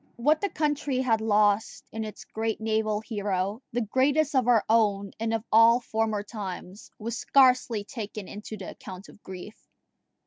What 0.15 0.41
the 0.41 0.49
country 0.49 0.97
had 0.97 1.21
lost 1.21 1.87
in 1.91 2.03
its 2.03 2.25
great 2.25 2.59
naval 2.59 3.01
hero 3.01 3.61
the 3.71 3.81
greatest 3.81 4.33
of 4.33 4.47
our 4.47 4.65
own 4.67 5.11
and 5.19 5.31
of 5.31 5.43
all 5.51 5.79
former 5.79 6.23
times 6.23 6.89
was 6.97 7.15
scarcely 7.19 7.83
taken 7.83 8.27
into 8.27 8.57
the 8.57 8.71
account 8.71 9.09
of 9.09 9.21
grief. 9.21 9.69